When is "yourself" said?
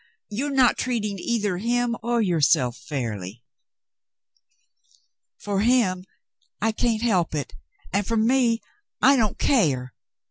2.23-2.75